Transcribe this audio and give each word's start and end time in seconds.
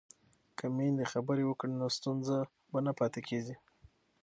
که 0.57 0.65
میندې 0.75 1.05
خبرې 1.13 1.43
وکړي 1.45 1.73
نو 1.81 1.87
ستونزه 1.97 2.37
به 2.71 2.79
نه 2.85 2.91
پاتې 2.99 3.21
کېږي. 3.27 3.55